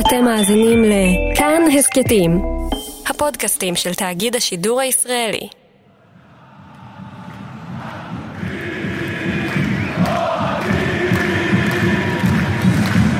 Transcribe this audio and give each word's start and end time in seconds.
אתם 0.00 0.24
מאזינים 0.24 0.84
לכאן 0.84 1.62
הסכתים, 1.78 2.42
הפודקאסטים 3.08 3.76
של 3.76 3.94
תאגיד 3.94 4.36
השידור 4.36 4.80
הישראלי. 4.80 5.48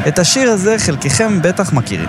את 0.09 0.19
השיר 0.19 0.51
הזה 0.51 0.79
חלקכם 0.79 1.43
בטח 1.43 1.73
מכירים. 1.73 2.09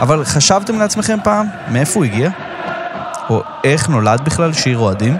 אבל 0.00 0.24
חשבתם 0.24 0.78
לעצמכם 0.78 1.18
פעם 1.24 1.46
מאיפה 1.68 1.94
הוא 1.94 2.04
הגיע? 2.04 2.30
או 3.30 3.42
איך 3.64 3.88
נולד 3.88 4.20
בכלל 4.24 4.52
שיר 4.52 4.78
אוהדים? 4.78 5.16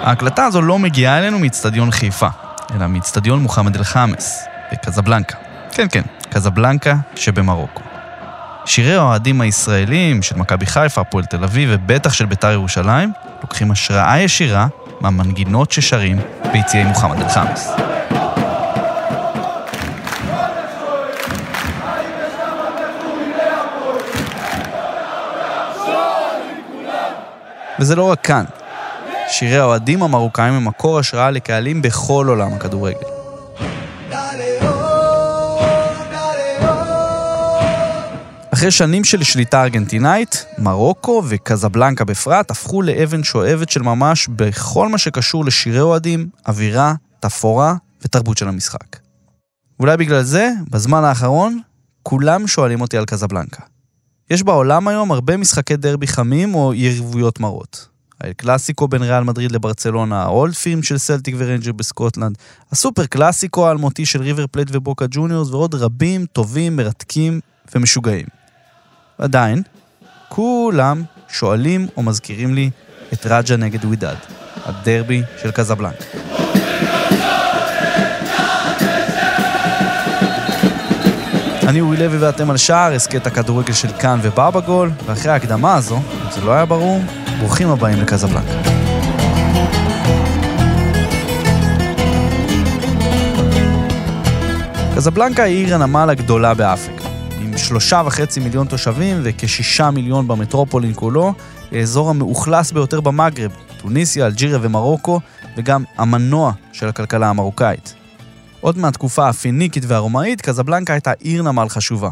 ההקלטה 0.00 0.44
הזו 0.44 0.62
לא 0.62 0.78
מגיעה 0.78 1.18
אלינו 1.18 1.38
מאיצטדיון 1.38 1.90
חיפה, 1.90 2.28
אלא 2.76 2.86
מאיצטדיון 2.86 3.42
מוחמד 3.42 3.76
אל-חמאס, 3.76 4.44
בקזבלנקה. 4.72 5.36
כן, 5.72 5.86
כן, 5.90 6.02
קזבלנקה 6.30 6.96
שבמרוקו. 7.16 7.82
שירי 8.64 8.94
האוהדים 8.94 9.40
הישראלים 9.40 10.22
של 10.22 10.36
מכבי 10.36 10.66
חיפה, 10.66 11.00
הפועל 11.00 11.24
תל 11.24 11.44
אביב 11.44 11.68
ובטח 11.72 12.12
של 12.12 12.26
בית"ר 12.26 12.50
ירושלים 12.50 13.12
לוקחים 13.42 13.70
השראה 13.70 14.20
ישירה 14.20 14.66
מהמנגינות 15.00 15.72
ששרים 15.72 16.20
ביציעי 16.52 16.84
מוחמד 16.84 17.20
אל-חמאס. 17.22 17.72
וזה 27.78 27.96
לא 27.96 28.10
רק 28.10 28.20
כאן. 28.20 28.44
שירי 29.32 29.58
האוהדים 29.58 30.02
המרוקאים 30.02 30.54
הם 30.54 30.64
מקור 30.64 30.98
השראה 30.98 31.30
לקהלים 31.30 31.82
בכל 31.82 32.26
עולם 32.28 32.52
הכדורגל. 32.52 33.06
אחרי 38.54 38.70
שנים 38.70 39.04
של 39.04 39.22
שליטה 39.22 39.62
ארגנטינאית, 39.62 40.46
מרוקו 40.58 41.22
וקזבלנקה 41.28 42.04
בפרט 42.04 42.50
הפכו 42.50 42.82
לאבן 42.82 43.24
שואבת 43.24 43.70
של 43.70 43.82
ממש 43.82 44.28
בכל 44.28 44.88
מה 44.88 44.98
שקשור 44.98 45.44
לשירי 45.44 45.80
אוהדים, 45.80 46.28
אווירה, 46.48 46.94
תפאורה 47.20 47.74
ותרבות 48.02 48.38
של 48.38 48.48
המשחק. 48.48 48.96
ואולי 49.78 49.96
בגלל 49.96 50.22
זה, 50.22 50.50
בזמן 50.70 51.04
האחרון, 51.04 51.60
כולם 52.02 52.46
שואלים 52.46 52.80
אותי 52.80 52.98
על 52.98 53.04
קזבלנקה. 53.04 53.62
יש 54.30 54.42
בעולם 54.42 54.88
היום 54.88 55.12
הרבה 55.12 55.36
משחקי 55.36 55.76
דרבי 55.76 56.06
חמים 56.06 56.54
או 56.54 56.74
יריבויות 56.74 57.40
מרות. 57.40 57.91
האל 58.22 58.32
קלאסיקו 58.32 58.88
בין 58.88 59.02
ריאל 59.02 59.24
מדריד 59.24 59.52
לברצלונה, 59.52 60.22
ה 60.22 60.30
Old 60.30 60.54
Firm 60.54 60.82
של 60.82 60.98
סלטיק 60.98 61.34
וריינג'רס 61.38 61.72
בסקוטלנד, 61.72 62.38
הסופר 62.72 63.06
קלאסיקו 63.06 63.68
האלמותי 63.68 64.06
של 64.06 64.22
ריבר 64.22 64.46
פלייט 64.46 64.68
ובוקה 64.72 65.04
ג'וניורס 65.10 65.50
ועוד 65.50 65.74
רבים, 65.74 66.26
טובים, 66.26 66.76
מרתקים 66.76 67.40
ומשוגעים. 67.74 68.26
עדיין, 69.18 69.62
כולם 70.28 71.02
שואלים 71.28 71.86
או 71.96 72.02
מזכירים 72.02 72.54
לי 72.54 72.70
את 73.12 73.26
רג'ה 73.26 73.56
נגד 73.56 73.84
ווידד, 73.84 74.16
הדרבי 74.66 75.22
של 75.42 75.50
קזבלנקה. 75.50 76.04
אני 81.68 81.80
אורי 81.80 81.96
לוי 81.96 82.18
ואתם 82.18 82.50
על 82.50 82.56
שער, 82.56 82.92
הסכת 82.92 83.26
הכדורגל 83.26 83.72
של 83.72 83.88
כאן 83.92 84.20
ובבא 84.22 84.60
גול, 84.60 84.90
ואחרי 85.06 85.30
ההקדמה 85.30 85.74
הזו, 85.74 85.96
אם 85.96 86.30
זה 86.30 86.40
לא 86.40 86.52
היה 86.52 86.66
ברור, 86.66 87.00
ברוכים 87.42 87.68
הבאים 87.68 87.98
לקזבלנקה. 87.98 88.62
קזבלנקה 94.96 95.42
היא 95.42 95.66
עיר 95.66 95.74
הנמל 95.74 96.10
הגדולה 96.10 96.54
באפריקה. 96.54 97.08
עם 97.40 97.58
שלושה 97.58 98.02
וחצי 98.06 98.40
מיליון 98.40 98.66
תושבים 98.66 99.20
וכשישה 99.24 99.90
מיליון 99.90 100.28
במטרופולין 100.28 100.92
כולו, 100.94 101.34
האזור 101.72 102.10
המאוכלס 102.10 102.72
ביותר 102.72 103.00
במגרב, 103.00 103.52
טוניסיה, 103.76 104.26
אלג'יריה 104.26 104.58
ומרוקו, 104.62 105.20
וגם 105.56 105.84
המנוע 105.96 106.52
של 106.72 106.88
הכלכלה 106.88 107.28
המרוקאית. 107.28 107.94
עוד 108.60 108.78
מהתקופה 108.78 109.28
הפיניקית 109.28 109.84
והרומאית, 109.86 110.40
קזבלנקה 110.40 110.92
הייתה 110.92 111.12
עיר 111.12 111.42
נמל 111.42 111.68
חשובה. 111.68 112.10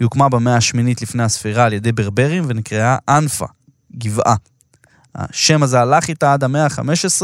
היא 0.00 0.04
הוקמה 0.04 0.28
במאה 0.28 0.56
השמינית 0.56 1.02
לפני 1.02 1.22
הספירה 1.22 1.64
על 1.64 1.72
ידי 1.72 1.92
ברברים 1.92 2.44
ונקראה 2.48 2.96
אנפה, 3.08 3.46
גבעה. 3.96 4.34
השם 5.18 5.62
הזה 5.62 5.80
הלך 5.80 6.08
איתה 6.08 6.32
עד 6.32 6.44
המאה 6.44 6.64
ה-15, 6.64 7.22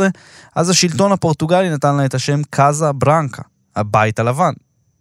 אז 0.55 0.71
השלטון 0.71 1.12
הפורטוגלי 1.12 1.71
נתן 1.71 1.97
לה 1.97 2.05
את 2.05 2.15
השם 2.15 2.41
קאזה 2.50 2.93
ברנקה, 2.93 3.43
הבית 3.77 4.19
הלבן. 4.19 4.53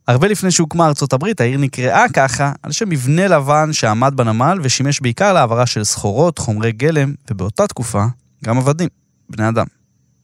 הרבה 0.07 0.27
לפני 0.27 0.51
שהוקמה 0.51 0.87
ארצות 0.87 1.13
הברית, 1.13 1.41
העיר 1.41 1.57
נקראה 1.57 2.05
ככה 2.13 2.51
על 2.63 2.71
שם 2.71 2.89
מבנה 2.89 3.27
לבן 3.27 3.73
שעמד 3.73 4.13
בנמל 4.15 4.59
ושימש 4.63 5.01
בעיקר 5.01 5.33
להעברה 5.33 5.65
של 5.65 5.83
סחורות, 5.83 6.37
חומרי 6.37 6.71
גלם, 6.71 7.13
ובאותה 7.31 7.67
תקופה, 7.67 8.05
גם 8.43 8.57
עבדים, 8.57 8.89
בני 9.29 9.49
אדם. 9.49 9.65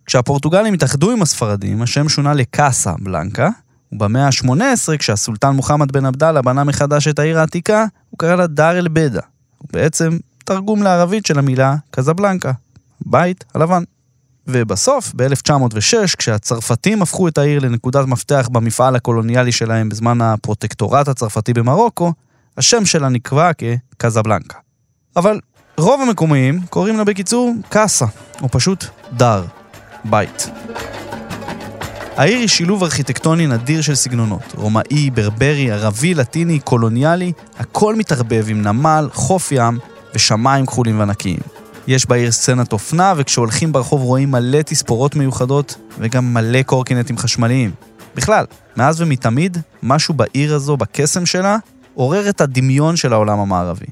כשהפורטוגלים 0.06 0.74
התאחדו 0.74 1.12
עם 1.12 1.22
הספרדים, 1.22 1.82
השם 1.82 2.10
שונה 2.10 2.34
לקאסה 2.34 2.94
בלנקה, 3.00 3.50
ובמאה 3.92 4.26
ה-18, 4.26 4.98
כשהסולטן 4.98 5.50
מוחמד 5.50 5.92
בן 5.92 6.06
עבדאללה 6.06 6.42
בנה 6.42 6.64
מחדש 6.64 7.08
את 7.08 7.20
העיר 7.20 7.40
העתיקה, 7.40 7.86
הוא 8.10 8.20
קרא 8.20 8.36
לה 8.36 8.48
דאר 8.48 8.78
אל-בדה. 8.78 9.22
ובעצם 9.64 10.18
תרגום 10.50 10.84
לערבית 10.84 11.26
של 11.26 11.40
המילה 11.40 11.76
קזבלנקה, 11.92 12.52
בית 13.06 13.44
הלבן. 13.56 13.84
ובסוף, 14.48 15.12
ב-1906, 15.16 16.16
כשהצרפתים 16.18 17.02
הפכו 17.02 17.28
את 17.28 17.38
העיר 17.38 17.60
לנקודת 17.60 18.06
מפתח 18.08 18.50
במפעל 18.52 18.96
הקולוניאלי 18.96 19.52
שלהם 19.52 19.90
בזמן 19.90 20.22
הפרוטקטורט 20.22 21.08
הצרפתי 21.08 21.54
במרוקו, 21.54 22.14
השם 22.58 22.86
שלה 22.86 23.10
נקבע 23.10 23.52
כקזבלנקה. 23.54 24.58
אבל 25.16 25.40
רוב 25.78 26.02
המקומיים 26.02 26.62
קוראים 26.70 26.98
לה 26.98 27.04
בקיצור 27.04 27.54
קאסה, 27.70 28.06
או 28.42 28.50
פשוט 28.50 28.86
דר, 29.12 29.44
בית. 30.06 30.50
העיר 32.16 32.38
היא 32.38 32.48
שילוב 32.48 32.84
ארכיטקטוני 32.84 33.48
נדיר 33.48 33.82
של 33.82 33.96
סגנונות. 33.96 34.54
רומאי, 34.56 35.10
ברברי, 35.10 35.72
ערבי, 35.72 36.14
לטיני, 36.14 36.60
קולוניאלי, 36.60 37.32
הכל 37.60 37.96
מתערבב 37.96 38.46
עם 38.50 38.62
נמל, 38.62 39.10
חוף 39.14 39.52
ים 39.52 39.80
ושמיים 40.16 40.66
כחולים 40.66 41.00
וענקיים. 41.00 41.40
יש 41.88 42.06
בעיר 42.06 42.32
סצנת 42.32 42.74
אופנה, 42.74 43.14
וכשהולכים 43.18 43.72
ברחוב 43.72 44.02
רואים 44.02 44.32
מלא 44.32 44.62
תספורות 44.62 45.16
מיוחדות, 45.16 45.78
וגם 46.00 46.34
מלא 46.34 46.64
קורקינטים 46.64 47.18
חשמליים. 47.18 47.72
בכלל, 48.16 48.46
מאז 48.78 49.02
ומתמיד, 49.02 49.58
משהו 49.84 50.14
בעיר 50.14 50.56
הזו, 50.56 50.78
בקסם 50.78 51.26
שלה, 51.26 51.58
עורר 51.94 52.30
את 52.30 52.42
הדמיון 52.42 52.96
של 52.96 53.14
העולם 53.14 53.40
המערבי. 53.40 53.86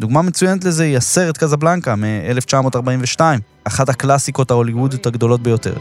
דוגמה 0.00 0.22
מצוינת 0.22 0.64
לזה 0.64 0.84
היא 0.84 0.96
הסרט 0.96 1.36
קזבלנקה 1.36 1.96
מ-1942, 1.96 3.20
אחת 3.64 3.88
הקלאסיקות 3.88 4.50
ההוליוודיות 4.50 5.06
הגדולות 5.06 5.42
ביותר. 5.42 5.74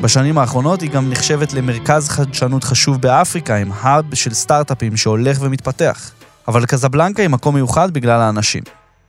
בשנים 0.00 0.38
האחרונות 0.38 0.80
היא 0.80 0.90
גם 0.90 1.10
נחשבת 1.10 1.52
למרכז 1.52 2.08
חדשנות 2.08 2.64
חשוב 2.64 3.00
באפריקה, 3.00 3.56
עם 3.56 3.70
האב 3.80 4.14
של 4.14 4.34
סטארט-אפים 4.34 4.96
שהולך 4.96 5.38
ומתפתח. 5.40 6.10
אבל 6.48 6.66
קזבלנקה 6.66 7.22
היא 7.22 7.30
מקום 7.30 7.54
מיוחד 7.54 7.90
בגלל 7.90 8.20
האנשים. 8.20 8.62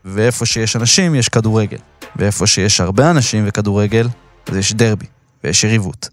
ואיפה 0.06 0.46
שיש 0.46 0.76
אנשים 0.76 1.16
יש 1.16 1.30
כדורגל. 1.30 1.78
ואיפה 2.16 2.48
שיש 2.48 2.82
הרבה 2.82 3.12
אנשים 3.12 3.44
וכדורגל, 3.48 4.08
אז 4.48 4.58
יש 4.58 4.74
דרבי, 4.74 5.06
ויש 5.44 5.64
יריבות. 5.64 6.10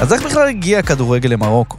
אז 0.00 0.12
איך 0.12 0.22
בכלל 0.22 0.48
הגיע 0.48 0.78
הכדורגל 0.78 1.28
למרוקו? 1.28 1.76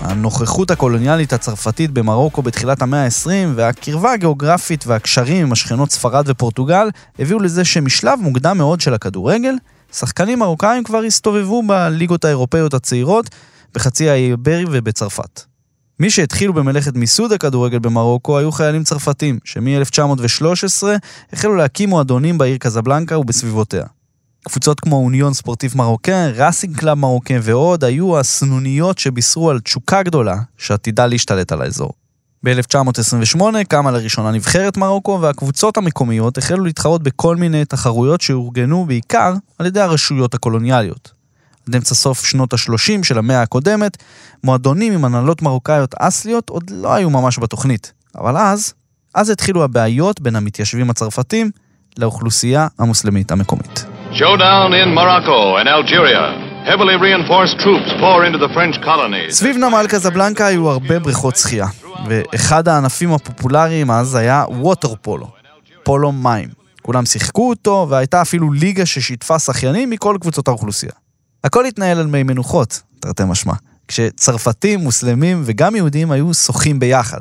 הנוכחות 0.00 0.70
הקולוניאלית 0.70 1.32
הצרפתית 1.32 1.90
במרוקו 1.90 2.42
בתחילת 2.42 2.82
המאה 2.82 3.04
ה-20 3.04 3.30
והקרבה 3.54 4.12
הגיאוגרפית 4.12 4.86
והקשרים 4.86 5.46
עם 5.46 5.52
השכנות 5.52 5.90
ספרד 5.90 6.24
ופורטוגל 6.28 6.88
הביאו 7.18 7.38
לזה 7.38 7.64
שמשלב 7.64 8.18
מוקדם 8.22 8.58
מאוד 8.58 8.80
של 8.80 8.94
הכדורגל, 8.94 9.54
שחקנים 9.92 10.38
מרוקאים 10.38 10.84
כבר 10.84 10.98
הסתובבו 10.98 11.62
בליגות 11.66 12.24
האירופאיות 12.24 12.74
הצעירות, 12.74 13.30
בחצי 13.74 14.10
האי 14.10 14.30
איברי 14.30 14.64
ובצרפת. 14.70 15.42
מי 16.00 16.10
שהתחילו 16.10 16.52
במלאכת 16.52 16.94
מיסוד 16.94 17.32
הכדורגל 17.32 17.78
במרוקו 17.78 18.38
היו 18.38 18.52
חיילים 18.52 18.84
צרפתים, 18.84 19.38
שמ-1913 19.44 20.86
החלו 21.32 21.54
להקים 21.56 21.88
מועדונים 21.88 22.38
בעיר 22.38 22.56
קזבלנקה 22.56 23.18
ובסביבותיה. 23.18 23.84
קבוצות 24.48 24.80
כמו 24.80 24.96
אוניון 24.96 25.34
ספורטיב 25.34 25.72
מרוקן, 25.76 26.30
ראסינג 26.34 26.76
קלאב 26.76 26.98
מרוקן 26.98 27.38
ועוד 27.42 27.84
היו 27.84 28.18
הסנוניות 28.18 28.98
שבישרו 28.98 29.50
על 29.50 29.60
תשוקה 29.60 30.02
גדולה 30.02 30.36
שעתידה 30.58 31.06
להשתלט 31.06 31.52
על 31.52 31.62
האזור. 31.62 31.92
ב-1928 32.44 33.40
קמה 33.68 33.90
לראשונה 33.90 34.30
נבחרת 34.30 34.76
מרוקו 34.76 35.18
והקבוצות 35.20 35.76
המקומיות 35.76 36.38
החלו 36.38 36.64
להתחרות 36.64 37.02
בכל 37.02 37.36
מיני 37.36 37.64
תחרויות 37.64 38.20
שאורגנו 38.20 38.84
בעיקר 38.84 39.32
על 39.58 39.66
ידי 39.66 39.80
הרשויות 39.80 40.34
הקולוניאליות. 40.34 41.10
עד 41.68 41.74
אמצע 41.74 41.94
סוף 41.94 42.24
שנות 42.24 42.52
ה-30 42.52 43.04
של 43.04 43.18
המאה 43.18 43.42
הקודמת, 43.42 43.96
מועדונים 44.44 44.92
עם 44.92 45.04
הנהלות 45.04 45.42
מרוקאיות 45.42 45.94
אסליות 45.98 46.50
עוד 46.50 46.70
לא 46.70 46.94
היו 46.94 47.10
ממש 47.10 47.38
בתוכנית. 47.38 47.92
אבל 48.18 48.36
אז 48.36 48.74
אז 49.14 49.30
התחילו 49.30 49.64
הבעיות 49.64 50.20
בין 50.20 50.36
המתיישבים 50.36 50.90
הצרפתים 50.90 51.50
לאוכלוסייה 51.98 52.66
המוסלמית 52.78 53.32
המקומית. 53.32 53.84
Showdown 54.12 54.72
in 54.72 54.98
Morocco 54.98 55.58
and 55.62 55.68
Algeria. 55.68 56.48
סביב 59.30 59.56
נמל 59.56 59.86
קזבלנקה 59.88 60.46
היו 60.46 60.70
הרבה 60.70 60.98
בריכות 60.98 61.36
שחייה, 61.36 61.66
ואחד 62.06 62.68
הענפים 62.68 63.12
הפופולריים 63.12 63.90
אז 63.90 64.14
היה 64.14 64.44
ווטר 64.48 64.94
פולו, 65.02 65.30
פולו 65.82 66.12
מים. 66.12 66.48
כולם 66.82 67.06
שיחקו 67.06 67.48
אותו, 67.48 67.86
והייתה 67.90 68.22
אפילו 68.22 68.52
ליגה 68.52 68.86
ששיתפה 68.86 69.38
שחיינים 69.38 69.90
מכל 69.90 70.16
קבוצות 70.20 70.48
האוכלוסייה. 70.48 70.92
הכל 71.44 71.66
התנהל 71.66 71.98
על 71.98 72.06
מי 72.06 72.22
מנוחות, 72.22 72.82
תרתי 73.00 73.22
משמע, 73.26 73.52
כשצרפתים, 73.88 74.80
מוסלמים 74.80 75.42
וגם 75.44 75.76
יהודים 75.76 76.10
היו 76.10 76.34
שוחים 76.34 76.78
ביחד. 76.78 77.20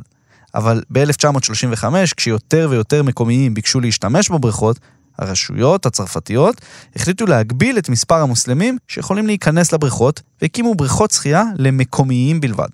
אבל 0.56 0.82
ב-1935, 0.90 1.86
כשיותר 2.18 2.68
ויותר 2.72 3.04
מקומיים 3.04 3.54
ביקשו 3.54 3.80
להשתמש 3.80 4.30
בבריכות, 4.30 4.80
הרשויות 5.20 5.86
הצרפתיות 5.86 6.62
החליטו 6.96 7.26
להגביל 7.26 7.78
את 7.78 7.90
מספר 7.90 8.16
המוסלמים 8.16 8.78
שיכולים 8.88 9.28
להיכנס 9.28 9.74
לבריכות, 9.74 10.22
והקימו 10.42 10.76
בריכות 10.76 11.12
שחייה 11.12 11.44
למקומיים 11.58 12.42
בלבד. 12.42 12.70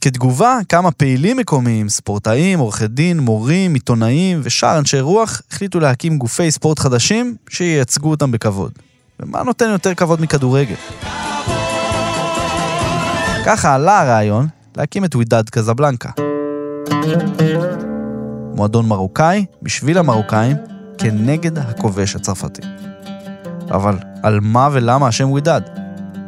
כתגובה, 0.00 0.58
כמה 0.68 0.90
פעילים 0.90 1.36
מקומיים, 1.36 1.88
ספורטאים, 1.88 2.58
עורכי 2.58 2.86
דין, 2.86 3.20
מורים, 3.20 3.74
עיתונאים 3.74 4.40
ושאר 4.42 4.78
אנשי 4.78 5.00
רוח 5.00 5.42
החליטו 5.50 5.80
להקים 5.80 6.18
גופי 6.18 6.50
ספורט 6.50 6.78
חדשים 6.78 7.36
שייצגו 7.48 8.10
אותם 8.10 8.30
בכבוד. 8.30 8.72
ומה 9.20 9.42
נותן 9.42 9.68
יותר 9.70 9.94
כבוד 9.94 10.20
מכדורגל? 10.20 10.74
ככה 13.46 13.74
עלה 13.74 14.00
הרעיון 14.00 14.46
להקים 14.76 15.04
את 15.04 15.14
ווידד 15.14 15.50
קזבלנקה. 15.50 16.10
מועדון 18.54 18.88
מרוקאי 18.88 19.44
בשביל 19.62 19.98
המרוקאים 19.98 20.56
כנגד 20.98 21.58
הכובש 21.58 22.16
הצרפתי. 22.16 22.62
אבל 23.70 23.96
על 24.22 24.40
מה 24.40 24.68
ולמה 24.72 25.08
השם 25.08 25.30
ווידד? 25.30 25.60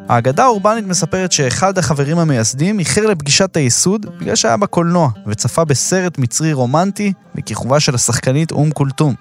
האגדה 0.09 0.45
האורבנית 0.45 0.87
מספרת 0.87 1.33
שאחד 1.33 1.79
החברים 1.79 2.19
המייסדים 2.19 2.79
איחר 2.79 3.07
לפגישת 3.07 3.57
הייסוד 3.57 4.07
בגלל 4.19 4.37
שהיה 4.37 4.57
בקולנוע 4.57 5.11
וצפה 5.27 5.65
בסרט 5.65 6.19
מצרי 6.19 6.53
רומנטי 6.53 7.13
בכיכובה 7.35 7.81
של 7.81 7.95
השחקנית 7.95 8.53
אום 8.53 8.71
כולתום. 8.71 9.15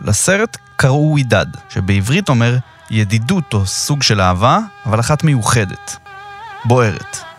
לסרט 0.00 0.56
קראו 0.76 1.10
ווידד, 1.10 1.46
שבעברית 1.68 2.28
אומר 2.28 2.56
ידידות 2.90 3.54
או 3.54 3.66
סוג 3.66 4.02
של 4.02 4.20
אהבה, 4.20 4.58
אבל 4.86 5.00
אחת 5.00 5.24
מיוחדת. 5.24 5.96
בוערת. 6.64 7.31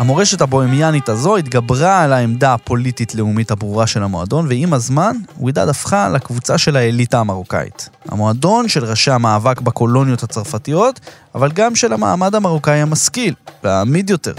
המורשת 0.00 0.40
הבוהמיאנית 0.40 1.08
הזו 1.08 1.36
התגברה 1.36 2.02
על 2.02 2.12
העמדה 2.12 2.54
הפוליטית-לאומית 2.54 3.50
הברורה 3.50 3.86
של 3.86 4.02
המועדון, 4.02 4.46
ועם 4.48 4.72
הזמן, 4.72 5.16
ווידד 5.38 5.68
הפכה 5.68 6.08
לקבוצה 6.08 6.58
של 6.58 6.76
האליטה 6.76 7.18
המרוקאית. 7.18 7.88
המועדון 8.08 8.68
של 8.68 8.84
ראשי 8.84 9.10
המאבק 9.10 9.60
בקולוניות 9.60 10.22
הצרפתיות, 10.22 11.00
אבל 11.34 11.52
גם 11.52 11.76
של 11.76 11.92
המעמד 11.92 12.34
המרוקאי 12.34 12.80
המשכיל, 12.80 13.34
והאמיד 13.64 14.10
יותר. 14.10 14.32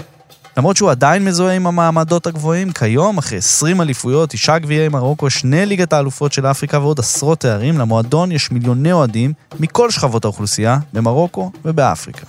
למרות 0.56 0.76
שהוא 0.76 0.90
עדיין 0.90 1.24
מזוהה 1.24 1.54
עם 1.54 1.66
המעמדות 1.66 2.26
הגבוהים, 2.26 2.72
כיום, 2.72 3.18
אחרי 3.18 3.38
20 3.38 3.80
אליפויות, 3.80 4.30
תשעה 4.30 4.58
גביעי 4.58 4.88
מרוקו, 4.88 5.30
שני 5.30 5.66
ליגת 5.66 5.92
האלופות 5.92 6.32
של 6.32 6.46
אפריקה 6.46 6.78
ועוד 6.78 7.00
עשרות 7.00 7.40
תארים, 7.40 7.78
למועדון 7.78 8.32
יש 8.32 8.50
מיליוני 8.50 8.92
אוהדים 8.92 9.32
מכל 9.60 9.90
שכבות 9.90 10.24
האוכלוסייה, 10.24 10.78
במרוקו 10.92 11.50
ובאפריקה. 11.64 12.26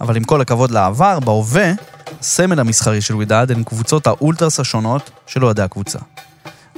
אבל 0.00 0.16
עם 0.16 0.24
כל 0.24 0.40
הכבוד 0.40 0.70
לעבר, 0.70 1.20
בהווה, 1.20 1.72
הסמל 2.24 2.60
המסחרי 2.60 3.00
של 3.00 3.14
ווידאד 3.14 3.50
הן 3.50 3.62
קבוצות 3.64 4.06
האולטרס 4.06 4.60
השונות 4.60 5.10
של 5.26 5.44
אוהדי 5.44 5.62
הקבוצה. 5.62 5.98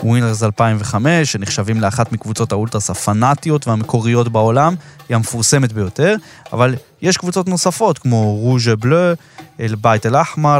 ווינרס 0.02 0.42
2005, 0.42 1.32
שנחשבים 1.32 1.80
לאחת 1.80 2.12
מקבוצות 2.12 2.52
האולטרס 2.52 2.90
הפנאטיות 2.90 3.68
והמקוריות 3.68 4.28
בעולם, 4.28 4.74
היא 5.08 5.14
המפורסמת 5.14 5.72
ביותר, 5.72 6.16
אבל 6.52 6.74
יש 7.02 7.16
קבוצות 7.16 7.48
נוספות 7.48 7.98
כמו 7.98 8.36
רוז'ה 8.36 8.76
בלו, 8.76 9.12
אל 9.60 9.74
בית 9.74 10.06
אל 10.06 10.16
אחמר 10.16 10.58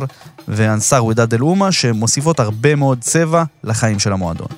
ואנסר 0.48 1.04
ווידאד 1.04 1.34
אל 1.34 1.42
אומה, 1.42 1.72
שמוסיפות 1.72 2.40
הרבה 2.40 2.74
מאוד 2.74 2.98
צבע 3.00 3.44
לחיים 3.64 3.98
של 3.98 4.12
המועדון. 4.12 4.48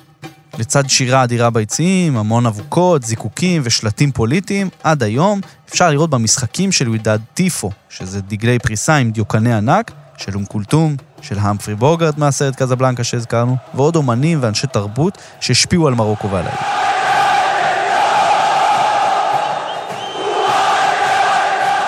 לצד 0.59 0.89
שירה 0.89 1.23
אדירה 1.23 1.49
ביציעים, 1.49 2.17
המון 2.17 2.45
אבוקות, 2.45 3.03
זיקוקים 3.03 3.61
ושלטים 3.65 4.11
פוליטיים, 4.11 4.69
עד 4.83 5.03
היום 5.03 5.41
אפשר 5.69 5.89
לראות 5.89 6.09
במשחקים 6.09 6.71
של 6.71 6.89
ווידאד 6.89 7.21
טיפו, 7.33 7.71
שזה 7.89 8.21
דגלי 8.21 8.59
פריסה 8.59 8.95
עם 8.95 9.11
דיוקני 9.11 9.53
ענק, 9.53 9.91
של 10.19 10.35
אום 10.35 10.45
כולתום, 10.45 10.95
של 11.21 11.39
המפרי 11.39 11.75
בוגרד 11.75 12.19
מהסרט 12.19 12.55
קזבלנקה 12.55 13.03
שהזכרנו, 13.03 13.57
ועוד 13.73 13.95
אומנים 13.95 14.39
ואנשי 14.41 14.67
תרבות 14.67 15.17
שהשפיעו 15.39 15.87
על 15.87 15.93
מרוקו 15.93 16.31
ועל 16.31 16.45
העיר. 16.45 16.59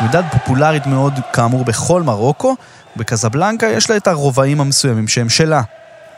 ווידאד 0.01 0.25
פופולרית 0.31 0.85
מאוד 0.85 1.13
כאמור 1.33 1.65
בכל 1.65 2.03
מרוקו, 2.03 2.55
בקזבלנקה 2.95 3.67
יש 3.67 3.89
לה 3.89 3.97
את 3.97 4.07
הרובעים 4.07 4.61
המסוימים 4.61 5.07
שהם 5.07 5.29
שלה. 5.29 5.61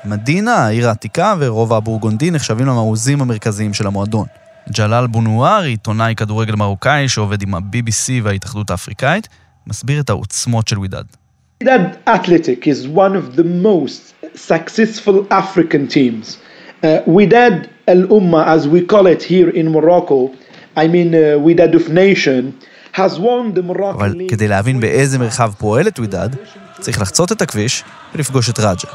מדינה, 0.06 0.56
העיר 0.56 0.88
העתיקה 0.88 1.34
ורובע 1.40 1.78
הבורגונדי 1.78 2.32
נחשבים 2.32 2.66
למעוזים 2.66 3.22
המרכזיים 3.22 3.74
של 3.74 3.88
המועדון. 3.88 4.26
ג'לאל 4.70 5.08
בונואר, 5.08 5.64
עיתונאי 5.64 6.16
כדורגל 6.16 6.56
מרוקאי 6.56 7.10
שעובד 7.10 7.42
עם 7.42 7.56
ה-BBC 7.56 8.24
וההתאחדות 8.24 8.70
האפריקאית, 8.70 9.28
מסביר 9.68 10.00
את 10.00 10.10
העוצמות 10.10 10.68
של 10.68 10.80
ווידאד. 10.80 11.23
Wydad 11.63 11.99
Athletic 12.07 12.67
is 12.67 12.87
one 12.87 13.15
of 13.17 13.37
the 13.37 13.45
most 13.45 14.15
successful 14.35 15.27
African 15.31 15.89
teams. 15.89 16.39
Uh, 16.83 17.01
Wydad 17.07 17.69
Al 17.89 18.03
Ummah, 18.19 18.47
as 18.47 18.69
we 18.69 18.81
call 18.93 19.07
it 19.15 19.23
here 19.23 19.51
in 19.51 19.67
Morocco, 19.73 20.19
I 20.77 20.87
mean 20.95 21.09
uh, 21.15 21.19
Wydad 21.47 21.75
of 21.75 21.89
Nation, 21.89 22.43
has 22.93 23.19
won 23.19 23.55
the 23.55 23.63
Moroccan 23.63 23.97
אבל 24.01 24.13
League. 24.13 24.29
כדי 24.31 24.49
להבין 24.49 24.81
באיזה 24.81 25.19
מרחב 25.19 25.53
פועלת 25.59 25.99
ווידאד, 25.99 26.37
צריך 26.81 27.01
לחצות 27.01 27.33
את 27.33 27.43
הכביש 27.43 27.85
ולפגוש 28.15 28.51
את 28.51 28.59
רג'ה. 28.59 28.89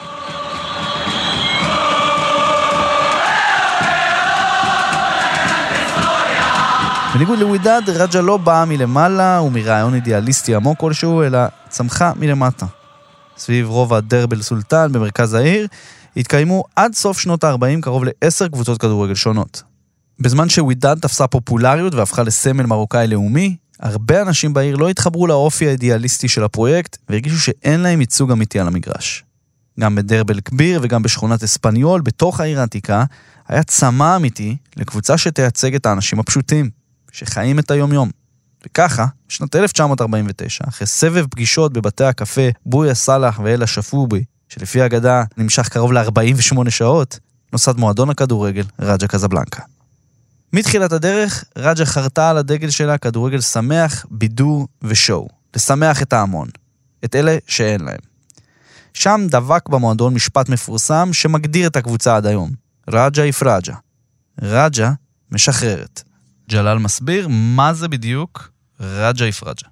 בניגוד 7.18 7.38
לווידאד, 7.38 7.90
רג'ה 7.90 8.20
לא 8.20 8.36
באה 8.36 8.64
מלמעלה 8.64 9.40
ומרעיון 9.40 9.94
אידיאליסטי 9.94 10.54
עמוק 10.54 10.78
כלשהו, 10.78 11.22
אלא 11.22 11.38
צמחה 11.68 12.12
מלמטה. 12.16 12.66
סביב 13.38 13.68
רובע 13.68 14.00
דרבל 14.00 14.42
סולטן 14.42 14.92
במרכז 14.92 15.34
העיר, 15.34 15.66
התקיימו 16.16 16.64
עד 16.76 16.94
סוף 16.94 17.18
שנות 17.18 17.44
ה-40 17.44 17.80
קרוב 17.80 18.02
לעשר 18.06 18.48
קבוצות 18.48 18.80
כדורגל 18.80 19.14
שונות. 19.14 19.62
בזמן 20.20 20.48
שווידאד 20.48 20.98
תפסה 20.98 21.26
פופולריות 21.26 21.94
והפכה 21.94 22.22
לסמל 22.22 22.66
מרוקאי 22.66 23.06
לאומי, 23.06 23.56
הרבה 23.80 24.22
אנשים 24.22 24.54
בעיר 24.54 24.76
לא 24.76 24.88
התחברו 24.88 25.26
לאופי 25.26 25.68
האידיאליסטי 25.68 26.28
של 26.28 26.44
הפרויקט 26.44 26.96
והרגישו 27.08 27.40
שאין 27.40 27.80
להם 27.80 28.00
ייצוג 28.00 28.30
אמיתי 28.30 28.60
על 28.60 28.66
המגרש. 28.66 29.24
גם 29.80 29.94
בדרבל 29.94 30.40
כביר 30.40 30.80
וגם 30.82 31.02
בשכונת 31.02 31.42
אספניול, 31.42 32.00
בתוך 32.00 32.40
העיר 32.40 32.60
העתיקה, 32.60 33.04
היה 33.48 33.62
צמא 33.62 34.16
אמיתי 34.16 34.56
לקבוצה 34.76 35.18
שתייצג 35.18 35.74
את 35.74 35.86
האנשים 35.86 36.20
הפשוטים, 36.20 36.78
שחיים 37.12 37.58
את 37.58 37.70
היום-יום. 37.70 38.10
וככה, 38.66 39.06
בשנת 39.28 39.56
1949, 39.56 40.64
אחרי 40.68 40.86
סבב 40.86 41.26
פגישות 41.30 41.72
בבתי 41.72 42.04
הקפה 42.04 42.48
בויה 42.66 42.94
סאלח 42.94 43.40
ואלה 43.44 43.66
שפובי, 43.66 44.24
שלפי 44.48 44.82
האגדה 44.82 45.24
נמשך 45.36 45.68
קרוב 45.68 45.92
ל-48 45.92 46.70
שעות, 46.70 47.18
נוסד 47.52 47.76
מועדון 47.76 48.10
הכדורגל 48.10 48.64
רג'ה 48.80 49.06
קזבלנקה. 49.06 49.62
מתחילת 50.52 50.92
הדרך, 50.92 51.44
רג'ה 51.58 51.84
חרתה 51.84 52.30
על 52.30 52.36
הדגל 52.36 52.70
שלה 52.70 52.98
כדורגל 52.98 53.40
שמח, 53.40 54.06
בידור 54.10 54.68
ושואו. 54.82 55.28
לשמח 55.56 56.02
את 56.02 56.12
ההמון. 56.12 56.48
את 57.04 57.14
אלה 57.14 57.36
שאין 57.46 57.80
להם. 57.80 57.98
שם 58.94 59.20
דבק 59.30 59.68
במועדון 59.68 60.14
משפט 60.14 60.48
מפורסם 60.48 61.08
שמגדיר 61.12 61.66
את 61.66 61.76
הקבוצה 61.76 62.16
עד 62.16 62.26
היום. 62.26 62.50
רג'ה 62.88 63.24
יפרג'ה. 63.24 63.74
רג'ה 64.42 64.92
משחררת. 65.30 66.02
ג'לאל 66.48 66.78
מסביר 66.78 67.28
מה 67.30 67.72
זה 67.72 67.88
בדיוק 67.88 68.50
רג'ה 68.80 69.26
יפרג'ה. 69.26 69.68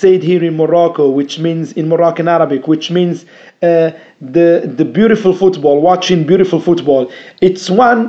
said 0.00 0.22
here 0.22 0.44
in 0.50 0.56
Morocco, 0.56 1.04
which 1.18 1.38
means 1.38 1.66
in 1.80 1.86
Moroccan 1.94 2.26
Arabic, 2.36 2.62
which 2.72 2.90
means 2.96 3.16
uh, 3.24 3.90
the 4.34 4.48
the 4.80 4.86
beautiful 4.98 5.32
football, 5.42 5.76
watching 5.90 6.20
beautiful 6.32 6.60
football. 6.68 7.02
It's 7.48 7.66
one 7.86 8.00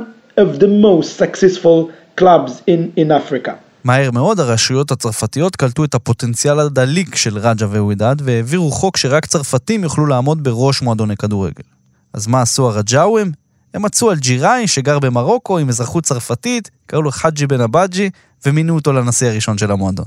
of 0.42 0.48
the 0.62 0.70
most 0.86 1.10
successful 1.22 1.78
clubs 2.20 2.52
in 2.72 2.80
in 3.02 3.10
Africa. 3.10 3.52
מהר 3.84 4.10
מאוד 4.10 4.40
הרשויות 4.40 4.90
הצרפתיות 4.90 5.56
קלטו 5.56 5.84
את 5.84 5.94
הפוטנציאל 5.94 6.60
הדליק 6.60 7.14
של 7.14 7.38
רג'ה 7.38 7.66
ווידאד 7.66 8.22
והעבירו 8.24 8.70
חוק 8.70 8.96
שרק 8.96 9.26
צרפתים 9.26 9.82
יוכלו 9.82 10.06
לעמוד 10.06 10.44
בראש 10.44 10.82
מועדוני 10.82 11.16
כדורגל. 11.16 11.64
אז 12.12 12.26
מה 12.26 12.42
עשו 12.42 12.68
הרג'אווים? 12.68 13.45
הם 13.76 13.82
מצאו 13.82 14.12
אלג'יראי 14.12 14.66
שגר 14.66 14.98
במרוקו 14.98 15.58
עם 15.58 15.68
אזרחות 15.68 16.04
צרפתית, 16.04 16.70
קראו 16.86 17.02
לו 17.02 17.10
חאג'י 17.10 17.46
בן 17.46 17.60
אבאג'י, 17.60 18.10
ומינו 18.46 18.74
אותו 18.74 18.92
לנשיא 18.92 19.28
הראשון 19.28 19.58
של 19.58 19.70
המועדון. 19.70 20.06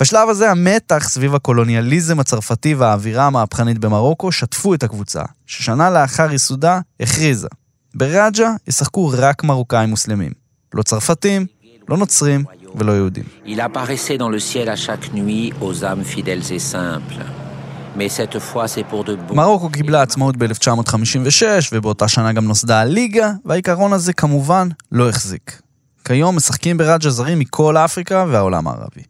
בשלב 0.00 0.28
הזה 0.28 0.50
המתח 0.50 1.08
סביב 1.08 1.34
הקולוניאליזם 1.34 2.20
הצרפתי 2.20 2.74
והאווירה 2.74 3.26
המהפכנית 3.26 3.78
במרוקו 3.78 4.32
שטפו 4.32 4.74
את 4.74 4.82
הקבוצה, 4.82 5.22
ששנה 5.46 5.90
לאחר 5.90 6.30
ייסודה 6.30 6.80
הכריזה. 7.00 7.48
ברג'ה 7.94 8.50
ישחקו 8.68 9.10
רק 9.14 9.44
מרוקאים 9.44 9.90
מוסלמים. 9.90 10.32
לא 10.74 10.82
צרפתים, 10.82 11.46
לא 11.88 11.96
נוצרים 11.96 12.44
ולא 12.74 12.92
יהודים. 12.92 13.24
Il 13.46 13.60
apparaissait 13.60 14.18
dans 14.18 14.30
le 14.30 14.38
ciel 14.38 14.68
à 14.68 14.76
chaque 14.76 15.12
nuit 15.14 15.52
aux 15.60 15.84
âmes 15.84 16.04
fidèles 16.04 16.52
et 16.52 16.58
simples. 16.58 17.35
מרוקו 19.36 19.70
קיבלה 19.70 20.02
עצמאות 20.02 20.36
ב-1956, 20.36 21.42
ובאותה 21.72 22.08
שנה 22.08 22.32
גם 22.32 22.44
נוסדה 22.44 22.80
הליגה, 22.80 23.32
והעיקרון 23.44 23.92
הזה 23.92 24.12
כמובן 24.12 24.68
לא 24.92 25.08
החזיק. 25.08 25.60
כיום 26.04 26.36
משחקים 26.36 26.78
ברג'ה 26.78 27.10
זרים 27.10 27.38
מכל 27.38 27.76
אפריקה 27.76 28.24
והעולם 28.28 28.68
הערבי. 28.68 29.02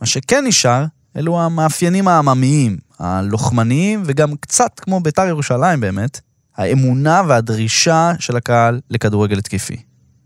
מה 0.00 0.06
שכן 0.06 0.46
נשאר, 0.46 0.84
אלו 1.16 1.40
המאפיינים 1.40 2.08
העממיים, 2.08 2.76
הלוחמניים, 2.98 4.02
וגם 4.06 4.36
קצת 4.36 4.80
כמו 4.80 5.00
בית"ר 5.00 5.26
ירושלים 5.26 5.80
באמת, 5.80 6.20
האמונה 6.56 7.22
והדרישה 7.28 8.12
של 8.18 8.36
הקהל 8.36 8.80
לכדורגל 8.90 9.38
התקפי. 9.38 9.76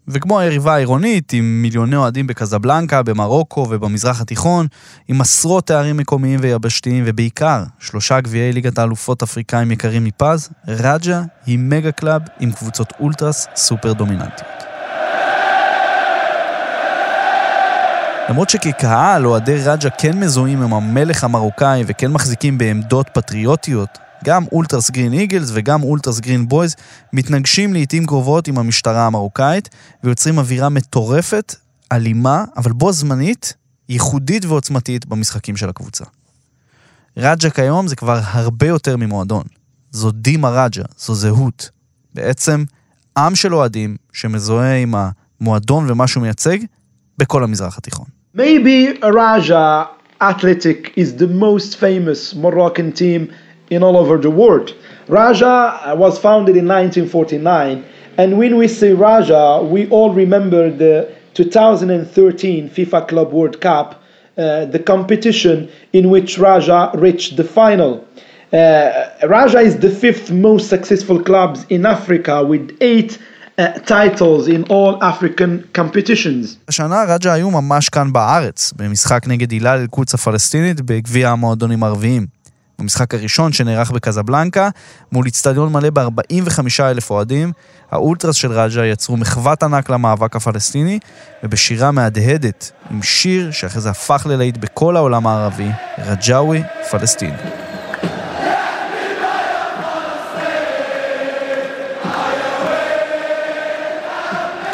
וכמו 0.09 0.41
היריבה 0.41 0.75
העירונית, 0.75 1.33
עם 1.33 1.63
מיליוני 1.63 1.97
אוהדים 1.97 2.27
בקזבלנקה, 2.27 3.03
במרוקו 3.03 3.67
ובמזרח 3.71 4.21
התיכון, 4.21 4.67
עם 5.09 5.21
עשרות 5.21 5.67
תארים 5.67 5.97
מקומיים 5.97 6.41
ויבשתיים, 6.43 7.05
ובעיקר 7.07 7.63
שלושה 7.79 8.21
גביעי 8.21 8.53
ליגת 8.53 8.79
האלופות 8.79 9.23
אפריקאים 9.23 9.71
יקרים 9.71 10.05
מפז, 10.05 10.51
רג'ה 10.69 11.23
היא 11.47 11.59
mega 11.59 11.93
club 11.93 12.23
עם 12.41 12.53
קבוצות 12.53 12.93
אולטרס 13.01 13.47
סופר 13.57 13.93
דומיננטיות. 13.93 14.65
למרות 18.29 18.51
שכקהל 18.51 19.27
אוהדי 19.27 19.57
רג'ה 19.65 19.91
כן 19.91 20.21
מזוהים 20.21 20.63
עם 20.63 20.75
המלך 20.75 21.25
המרוקאי 21.25 21.85
וכן 21.87 22.13
מחזיקים 22.13 22.59
בעמדות 22.59 23.11
פטריוטיות, 23.13 23.99
גם 24.25 24.45
אולטרס 24.53 24.91
גרין 24.91 25.13
איגלס 25.13 25.51
וגם 25.55 25.83
אולטרס 25.83 26.21
גרין 26.21 26.49
בויז 26.49 26.77
מתנגשים 27.13 27.73
לעיתים 27.73 28.07
קרובות 28.07 28.49
עם 28.49 28.59
המשטרה 28.59 29.07
המרוקאית 29.07 29.69
ויוצרים 30.05 30.39
אווירה 30.39 30.69
מטורפת, 30.69 31.55
אלימה, 31.93 32.45
אבל 32.57 32.73
בו 32.73 32.93
זמנית, 32.93 33.55
ייחודית 33.89 34.45
ועוצמתית 34.45 35.07
במשחקים 35.07 35.57
של 35.57 35.69
הקבוצה. 35.69 36.05
רג'ה 37.17 37.51
כיום 37.51 37.89
זה 37.89 37.97
כבר 37.97 38.21
הרבה 38.23 38.67
יותר 38.67 38.97
ממועדון. 38.97 39.45
זו 39.91 40.11
ديما 40.11 40.51
רג'ה, 40.51 40.83
זו 40.99 41.15
זהות. 41.15 41.71
בעצם 42.15 42.65
עם 43.17 43.35
של 43.35 43.55
אוהדים 43.55 43.97
שמזוהה 44.13 44.77
עם 44.77 44.95
המועדון 45.41 45.91
ומה 45.91 46.07
שהוא 46.07 46.23
מייצג 46.23 46.59
בכל 47.19 47.45
המזרח 47.45 47.79
התיכון. 47.79 48.07
Maybe 48.37 48.99
Raja 49.03 49.87
Athletic 50.21 50.93
is 50.97 51.09
the 51.23 51.29
most 51.29 51.77
famous 51.77 52.35
Moroccan 52.35 52.93
team 52.93 53.31
in 53.74 53.84
all 53.84 53.98
over 53.98 54.18
the 54.18 54.30
world. 54.30 54.76
Raja 55.08 55.94
was 55.98 56.20
founded 56.20 56.56
in 56.56 56.68
1949, 56.68 57.84
and 58.18 58.38
when 58.38 58.58
we 58.58 58.68
say 58.68 58.94
Raja, 58.94 59.62
we 59.64 59.90
all 59.90 60.12
remember 60.14 60.70
the 60.70 61.14
2013 61.34 62.70
FIFA 62.70 63.08
Club 63.08 63.32
World 63.32 63.62
Cup, 63.62 64.04
uh, 64.38 64.66
the 64.66 64.80
competition 64.80 65.70
in 65.94 66.10
which 66.10 66.38
Raja 66.38 66.92
reached 66.96 67.38
the 67.38 67.44
final. 67.44 68.06
Uh, 68.52 69.10
Raja 69.28 69.60
is 69.60 69.78
the 69.78 69.90
fifth 69.90 70.32
most 70.32 70.70
successful 70.70 71.22
clubs 71.22 71.66
in 71.70 71.86
Africa 71.86 72.44
with 72.44 72.76
eight 72.82 73.20
uh, 73.60 73.74
titles 73.80 74.48
in 74.48 74.64
all 74.70 75.02
African 75.04 75.70
competitions. 75.74 76.58
השנה 76.68 77.04
רג'ה 77.08 77.34
היו 77.34 77.52
ממש 77.52 77.90
כאן 77.90 78.14
בארץ, 78.14 78.74
במשחק 78.76 79.28
נגד 79.28 79.52
הילל 79.52 79.80
אל-קודס 79.82 80.14
הפלסטינית 80.14 80.82
בגביע 80.82 81.30
המועדונים 81.30 81.84
הערביים. 81.84 82.26
במשחק 82.79 83.15
הראשון 83.15 83.53
שנערך 83.53 83.91
בקזבלנקה, 83.91 84.69
מול 85.13 85.27
איצטדיון 85.27 85.73
מלא 85.73 85.91
ב-45 85.91 86.61
אלף 86.81 87.11
אוהדים, 87.11 87.53
האולטרס 87.91 88.37
של 88.37 88.53
רג'ה 88.53 88.87
יצרו 88.87 89.17
מחוות 89.17 89.63
ענק 89.63 89.91
למאבק 89.91 90.37
הפלסטיני, 90.37 90.99
ובשירה 91.43 91.91
מהדהדת, 91.91 92.73
עם 92.91 93.03
שיר 93.03 93.51
שאחרי 93.51 93.81
זה 93.81 93.91
הפך 93.91 94.27
ללהיט 94.31 94.57
בכל 94.57 94.97
העולם 94.97 95.27
הערבי, 95.27 95.69
רג'אווי 95.99 96.63
פלסטיני. 96.91 97.37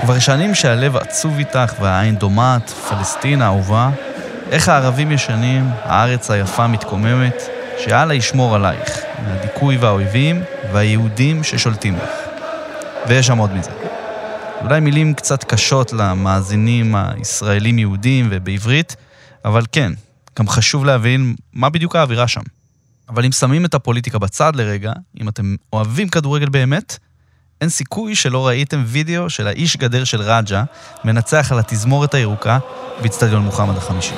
כבר 0.00 0.18
שנים 0.18 0.54
שהלב 0.54 0.96
עצוב 0.96 1.38
איתך 1.38 1.74
והעין 1.80 2.16
דומעת, 2.16 2.70
פלסטין 2.70 3.42
האהובה, 3.42 3.90
איך 4.50 4.68
הערבים 4.68 5.12
ישנים, 5.12 5.70
הארץ 5.82 6.30
היפה 6.30 6.66
מתקוממת, 6.66 7.42
שאללה 7.84 8.14
ישמור 8.14 8.54
עלייך, 8.54 9.00
מהדיכוי 9.24 9.76
והאויבים 9.76 10.42
והיהודים 10.72 11.44
ששולטים 11.44 11.96
בך. 11.96 12.28
ויש 13.08 13.26
שם 13.26 13.38
עוד 13.38 13.52
מזה. 13.52 13.70
אולי 14.60 14.80
מילים 14.80 15.14
קצת 15.14 15.44
קשות 15.44 15.92
למאזינים 15.92 16.94
הישראלים 16.94 17.78
יהודים 17.78 18.28
ובעברית, 18.30 18.96
אבל 19.44 19.62
כן, 19.72 19.92
גם 20.38 20.48
חשוב 20.48 20.84
להבין 20.84 21.34
מה 21.52 21.70
בדיוק 21.70 21.96
האווירה 21.96 22.28
שם. 22.28 22.40
אבל 23.08 23.24
אם 23.24 23.32
שמים 23.32 23.64
את 23.64 23.74
הפוליטיקה 23.74 24.18
בצד 24.18 24.56
לרגע, 24.56 24.92
אם 25.20 25.28
אתם 25.28 25.56
אוהבים 25.72 26.08
כדורגל 26.08 26.48
באמת, 26.48 26.98
אין 27.60 27.68
סיכוי 27.68 28.14
שלא 28.14 28.46
ראיתם 28.46 28.82
וידאו 28.86 29.30
של 29.30 29.46
האיש 29.46 29.76
גדר 29.76 30.04
של 30.04 30.22
רג'ה 30.22 30.64
מנצח 31.04 31.52
על 31.52 31.58
התזמורת 31.58 32.14
הירוקה 32.14 32.58
באיצטדיון 33.00 33.42
מוחמד 33.42 33.76
החמישי. 33.76 34.14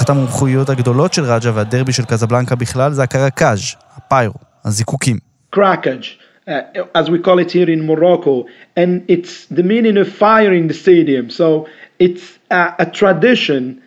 אחת 0.00 0.10
המומחויות 0.10 0.68
הגדולות 0.68 1.12
של 1.12 1.24
רג'ה 1.24 1.50
והדרבי 1.54 1.92
של 1.92 2.04
קזבלנקה 2.04 2.54
בכלל 2.54 2.92
זה 2.92 3.02
הקרקאז', 3.02 3.60
הפיירו, 3.96 4.34
הזיקוקים. 4.64 5.18
Crackage, 5.56 6.18
uh, 6.48 6.84
as 6.94 7.10
we 7.10 7.18
call 7.18 7.38
it 7.38 7.50
here 7.50 7.70
in 7.70 7.86
Morocco, 7.86 8.46
and 8.76 9.02
it's 9.08 9.46
the 9.46 9.62
meaning 9.62 9.96
of 9.96 10.08
fire 10.08 10.52
in 10.52 10.68
the 10.68 10.74
stadium. 10.74 11.30
So 11.30 11.66
it's 11.98 12.38
a, 12.50 12.74
a 12.84 12.86
tradition 12.86 13.82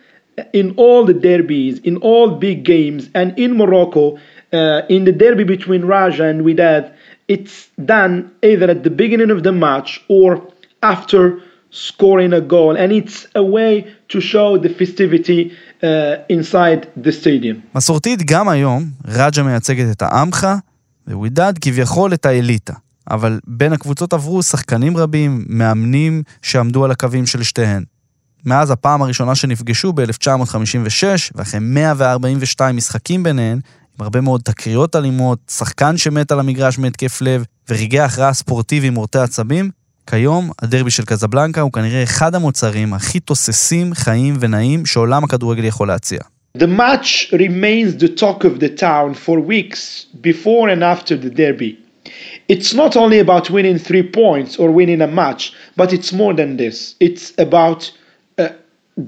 in 0.52 0.74
all 0.76 1.04
the 1.04 1.14
derbies, 1.14 1.78
in 1.80 1.96
all 1.98 2.30
big 2.30 2.64
games, 2.64 3.08
and 3.14 3.38
in 3.38 3.56
Morocco, 3.56 4.18
uh, 4.52 4.82
in 4.88 5.04
the 5.04 5.12
derby 5.12 5.44
between 5.44 5.84
Raja 5.84 6.24
and 6.24 6.44
Wydad, 6.46 6.92
it's 7.28 7.68
done 7.84 8.12
either 8.42 8.68
at 8.70 8.82
the 8.82 8.90
beginning 8.90 9.30
of 9.30 9.42
the 9.42 9.52
match 9.52 10.02
or 10.08 10.28
after 10.82 11.40
scoring 11.70 12.32
a 12.32 12.40
goal, 12.40 12.76
and 12.76 12.92
it's 12.92 13.26
a 13.34 13.42
way 13.42 13.72
to 14.09 14.19
show 14.21 14.57
the 14.57 14.69
festivity 14.69 15.51
uh, 15.81 15.87
inside 16.29 16.85
the 17.03 17.11
stadium. 17.11 17.55
מסורתית 17.75 18.23
גם 18.25 18.49
היום, 18.49 18.83
רג'ה 19.07 19.43
מייצגת 19.43 19.91
את 19.91 20.01
העמך, 20.01 20.47
ווידד 21.07 21.53
כביכול 21.61 22.13
את 22.13 22.25
האליטה. 22.25 22.73
אבל 23.11 23.39
בין 23.47 23.73
הקבוצות 23.73 24.13
עברו 24.13 24.43
שחקנים 24.43 24.97
רבים, 24.97 25.45
מאמנים 25.49 26.23
שעמדו 26.41 26.85
על 26.85 26.91
הקווים 26.91 27.25
של 27.25 27.43
שתיהן. 27.43 27.83
מאז 28.45 28.71
הפעם 28.71 29.01
הראשונה 29.01 29.35
שנפגשו 29.35 29.93
ב-1956, 29.93 31.03
ואחרי 31.35 31.59
142 31.59 32.75
משחקים 32.75 33.23
ביניהן, 33.23 33.59
עם 33.99 34.03
הרבה 34.03 34.21
מאוד 34.21 34.41
תקריות 34.41 34.95
אלימות, 34.95 35.39
שחקן 35.51 35.97
שמת 35.97 36.31
על 36.31 36.39
המגרש 36.39 36.79
מהתקף 36.79 37.21
לב, 37.21 37.43
ורגעי 37.69 37.99
הכרעה 37.99 38.33
ספורטיביים 38.33 38.93
מורטי 38.93 39.19
עצבים, 39.19 39.71
כיום 40.10 40.50
הדרבי 40.62 40.90
של 40.90 41.04
קזבלנקה 41.04 41.60
הוא 41.60 41.72
כנראה 41.72 42.02
אחד 42.02 42.34
המוצרים 42.34 42.94
הכי 42.94 43.20
תוססים, 43.20 43.94
חיים 43.94 44.34
ונעים 44.40 44.86
שעולם 44.86 45.24
הכדורגל 45.24 45.64
יכול 45.64 45.88
להציע. 45.88 46.20
The 46.58 46.66
match 46.66 47.32
remains 47.32 48.02
the 48.02 48.08
talk 48.08 48.44
of 48.44 48.58
the 48.58 48.68
town 48.68 49.14
for 49.14 49.38
weeks 49.38 50.06
before 50.20 50.68
and 50.68 50.82
after 50.82 51.16
the 51.16 51.30
derby. 51.30 51.72
It's 52.48 52.74
not 52.74 52.96
only 52.96 53.20
about 53.20 53.50
winning 53.50 53.78
three 53.78 54.02
points 54.02 54.52
or 54.60 54.68
winning 54.78 55.00
a 55.00 55.06
match, 55.06 55.52
but 55.76 55.92
it's 55.92 56.12
more 56.12 56.34
than 56.34 56.56
this. 56.56 56.96
It's 56.98 57.32
about 57.38 57.80
uh, 58.36 58.48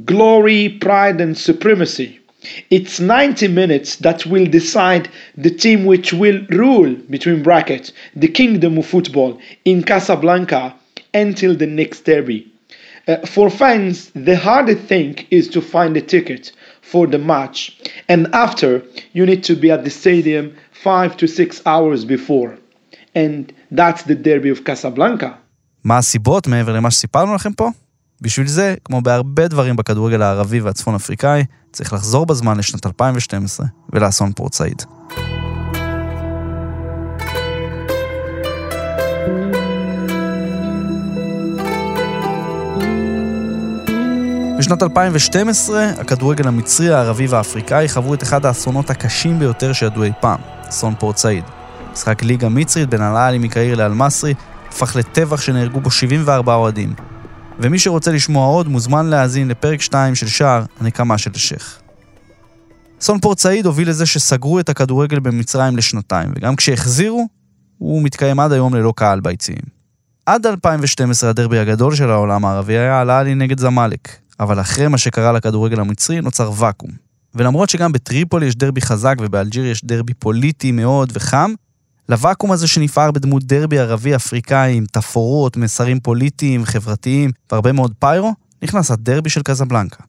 glory, 0.04 0.62
pride, 0.86 1.20
and 1.20 1.36
supremacy. 1.36 2.10
It's 2.70 3.00
90 3.00 3.48
minutes 3.48 3.96
that 3.96 4.24
will 4.26 4.46
decide 4.46 5.08
the 5.36 5.50
team 5.50 5.84
which 5.84 6.12
will 6.12 6.40
rule, 6.50 6.94
between 7.10 7.42
brackets, 7.42 7.92
the 8.14 8.28
kingdom 8.28 8.78
of 8.78 8.86
football 8.86 9.40
in 9.64 9.82
Casablanca 9.82 10.74
until 11.13 11.55
the 11.55 11.67
next 11.67 12.05
derby. 12.05 12.51
Uh, 13.07 13.25
for 13.25 13.49
fans, 13.49 14.11
the 14.13 14.35
hardest 14.35 14.83
thing 14.87 15.25
is 15.31 15.47
to 15.49 15.61
find 15.61 15.95
a 15.95 16.01
ticket 16.01 16.51
for 16.81 17.07
the 17.07 17.17
match, 17.17 17.59
and 18.09 18.27
after, 18.33 18.81
you 19.13 19.25
need 19.25 19.43
to 19.43 19.55
be 19.55 19.71
at 19.71 19.83
the 19.83 19.89
stadium 19.89 20.45
five 20.71 21.15
to 21.17 21.27
six 21.27 21.61
hours 21.65 22.05
before. 22.05 22.57
And 23.15 23.53
that's 23.71 24.03
the 24.03 24.15
derby 24.15 24.49
of 24.49 24.63
Casablanca. 24.63 25.37
מה 25.83 25.97
הסיבות 25.97 26.47
מעבר 26.47 26.73
למה 26.73 26.91
שסיפרנו 26.91 27.35
לכם 27.35 27.53
פה? 27.53 27.69
בשביל 28.21 28.47
זה, 28.47 28.75
כמו 28.85 29.01
בהרבה 29.01 29.47
דברים 29.47 29.75
בכדורגל 29.75 30.21
הערבי 30.21 30.61
והצפון 30.61 30.95
אפריקאי, 30.95 31.43
צריך 31.71 31.93
לחזור 31.93 32.25
בזמן 32.25 32.57
לשנת 32.57 32.85
2012 32.85 33.65
ולאסון 33.93 34.33
פורט 34.33 34.53
בשנת 44.57 44.83
2012, 44.83 45.89
הכדורגל 45.97 46.47
המצרי, 46.47 46.93
הערבי 46.93 47.27
והאפריקאי 47.27 47.89
חוו 47.89 48.13
את 48.13 48.23
אחד 48.23 48.45
האסונות 48.45 48.89
הקשים 48.89 49.39
ביותר 49.39 49.73
שידעו 49.73 50.03
אי 50.03 50.11
פעם, 50.19 50.39
אסון 50.69 50.95
פורט 50.99 51.17
סעיד. 51.17 51.43
משחק 51.93 52.23
ליגה 52.23 52.49
מצרית 52.49 52.89
בין 52.89 53.01
אל-עלי 53.01 53.37
מקהיר 53.37 53.75
לאל-מסרי 53.75 54.33
הפך 54.67 54.95
לטבח 54.95 55.41
שנהרגו 55.41 55.81
בו 55.81 55.91
74 55.91 56.53
אוהדים. 56.53 56.93
ומי 57.59 57.79
שרוצה 57.79 58.11
לשמוע 58.11 58.47
עוד 58.47 58.67
מוזמן 58.67 59.05
להאזין 59.05 59.47
לפרק 59.47 59.81
2 59.81 60.15
של 60.15 60.27
שער, 60.27 60.63
הנקמה 60.79 61.17
של 61.17 61.31
השייח. 61.35 61.79
אסון 63.01 63.19
פורט 63.19 63.39
סעיד 63.39 63.65
הוביל 63.65 63.89
לזה 63.89 64.05
שסגרו 64.05 64.59
את 64.59 64.69
הכדורגל 64.69 65.19
במצרים 65.19 65.77
לשנתיים, 65.77 66.29
וגם 66.35 66.55
כשהחזירו, 66.55 67.27
הוא 67.77 68.03
מתקיים 68.03 68.39
עד 68.39 68.51
היום 68.51 68.75
ללא 68.75 68.93
קהל 68.95 69.19
ביציעים. 69.19 69.77
עד 70.25 70.45
2012 70.45 71.29
הדרבי 71.29 71.59
הגדול 71.59 71.95
של 71.95 72.11
העולם 72.11 72.45
הערבי 72.45 72.77
היה 72.77 73.01
אל-עלי 73.01 73.35
נגד 73.35 73.59
זמאלק, 73.59 74.26
אבל 74.39 74.61
אחרי 74.61 74.87
מה 74.87 74.97
שקרה 74.97 75.31
לכדורגל 75.31 75.79
המצרי 75.79 76.21
נוצר 76.21 76.51
ואקום. 76.55 76.89
ולמרות 77.35 77.69
שגם 77.69 77.91
בטריפול 77.91 78.43
יש 78.43 78.55
דרבי 78.55 78.81
חזק 78.81 79.15
ובאלג'יריה 79.19 79.71
יש 79.71 79.85
דרבי 79.85 80.13
פוליטי 80.13 80.71
מאוד 80.71 81.11
וחם, 81.13 81.53
לוואקום 82.09 82.51
הזה 82.51 82.67
שנפער 82.67 83.11
בדמות 83.11 83.43
דרבי 83.43 83.79
ערבי-אפריקאי 83.79 84.73
עם 84.73 84.85
תפאורות, 84.91 85.57
מסרים 85.57 85.99
פוליטיים, 85.99 86.65
חברתיים 86.65 87.31
והרבה 87.51 87.71
מאוד 87.71 87.93
פיירו, 87.99 88.33
נכנס 88.63 88.91
הדרבי 88.91 89.29
של 89.29 89.41
קזבלנקה. 89.41 90.03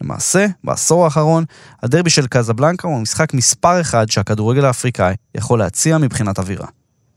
למעשה, 0.00 0.46
בעשור 0.64 1.04
האחרון, 1.04 1.44
הדרבי 1.82 2.10
של 2.10 2.26
קזבלנקה 2.26 2.88
הוא 2.88 2.98
המשחק 2.98 3.34
מספר 3.34 3.80
אחד 3.80 4.10
שהכדורגל 4.10 4.64
האפריקאי 4.64 5.14
יכול 5.34 5.58
להציע 5.58 5.98
מבחינת 5.98 6.38
אווירה. 6.38 6.66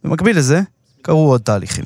במקביל 0.04 0.38
לזה, 0.38 0.62
קרו 1.02 1.30
עוד 1.30 1.42
תהליכים. 1.42 1.86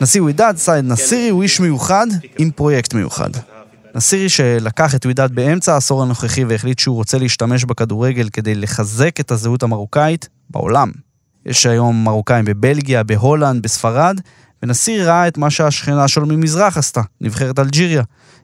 נשיא 0.00 0.22
ווידאד, 0.22 0.56
סייד 0.56 0.84
נסירי, 0.84 1.28
הוא 1.28 1.42
איש 1.42 1.60
מיוחד 1.60 2.06
עם 2.38 2.50
פרויקט 2.50 2.94
מיוחד. 2.94 3.30
נסירי 3.94 4.28
שלקח 4.28 4.94
את 4.94 5.04
ווידאד 5.04 5.34
באמצע 5.34 5.74
העשור 5.74 6.02
הנוכחי 6.02 6.44
והחליט 6.44 6.78
שהוא 6.78 6.96
רוצה 6.96 7.18
להשתמש 7.18 7.64
בכדורגל 7.64 8.28
כדי 8.32 8.54
לחזק 8.54 9.20
את 9.20 9.30
הזהות 9.30 9.62
המרוקאית 9.62 10.28
בעולם. 10.50 10.90
יש 11.46 11.66
היום 11.66 12.04
מרוקאים 12.04 12.44
בבלגיה, 12.44 13.02
בהולנד, 13.02 13.62
בספרד, 13.62 14.20
ונסירי 14.62 15.04
ראה 15.04 15.28
את 15.28 15.38
מה 15.38 15.50
שהשכנה 15.50 16.08
שלו 16.08 16.26
ממזרח 16.26 16.78
עשתה, 16.78 17.00
נבחרת 17.20 17.58
אלג'יריה, 17.58 18.02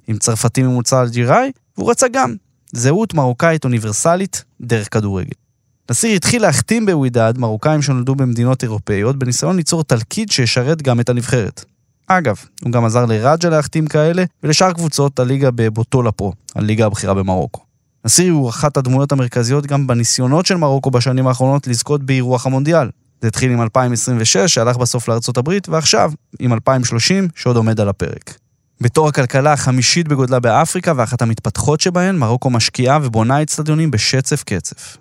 עם 0.08 0.18
צרפתים 0.18 0.62
ממוצא 0.62 1.02
אלג'יראי, 1.02 1.50
והוא 1.78 1.90
רצה 1.90 2.08
גם 2.08 2.34
זהות 2.72 3.14
מרוקאית 3.14 3.64
אוניברסלית 3.64 4.44
דרך 4.60 4.88
כדורגל. 4.94 5.45
נסירי 5.90 6.16
התחיל 6.16 6.42
להחתים 6.42 6.86
בווידאד 6.86 7.38
מרוקאים 7.38 7.82
שנולדו 7.82 8.14
במדינות 8.14 8.62
אירופאיות 8.62 9.18
בניסיון 9.18 9.56
ליצור 9.56 9.84
תלכיד 9.84 10.30
שישרת 10.30 10.82
גם 10.82 11.00
את 11.00 11.08
הנבחרת. 11.08 11.64
אגב, 12.06 12.36
הוא 12.62 12.72
גם 12.72 12.84
עזר 12.84 13.06
לראג'ה 13.06 13.48
להחתים 13.48 13.86
כאלה 13.86 14.24
ולשאר 14.42 14.72
קבוצות 14.72 15.18
הליגה 15.18 15.50
בבוטולה 15.50 16.12
פרו, 16.12 16.32
הליגה 16.54 16.86
הבכירה 16.86 17.14
במרוקו. 17.14 17.60
נסירי 18.04 18.28
הוא 18.28 18.50
אחת 18.50 18.76
הדמויות 18.76 19.12
המרכזיות 19.12 19.66
גם 19.66 19.86
בניסיונות 19.86 20.46
של 20.46 20.56
מרוקו 20.56 20.90
בשנים 20.90 21.26
האחרונות 21.26 21.66
לזכות 21.66 22.02
באירוח 22.02 22.46
המונדיאל. 22.46 22.88
זה 23.22 23.28
התחיל 23.28 23.52
עם 23.52 23.62
2026, 23.62 24.36
שהלך 24.36 24.76
בסוף 24.76 25.08
לארצות 25.08 25.36
הברית, 25.36 25.68
ועכשיו 25.68 26.12
עם 26.38 26.52
2030, 26.52 27.28
שעוד 27.34 27.56
עומד 27.56 27.80
על 27.80 27.88
הפרק. 27.88 28.38
בתור 28.80 29.08
הכלכלה 29.08 29.52
החמישית 29.52 30.08
בגודלה 30.08 30.40
באפריקה 30.40 30.92
ואחת 30.96 31.22
המתפתחות 31.22 31.80
שבהן, 31.80 32.16
מרוקו 32.16 32.50
משקיעה 32.50 32.98
ובונה 33.02 33.42
אצטדיונים 33.42 33.90
בשצף 33.90 34.42
קצף. 34.42 34.96